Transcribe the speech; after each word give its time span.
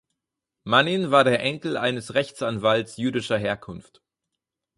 Manin 0.63 1.11
war 1.11 1.23
der 1.23 1.41
Enkel 1.41 1.77
eines 1.77 2.15
Rechtsanwalts 2.15 2.97
jüdischer 2.97 3.37
Herkunft. 3.37 4.01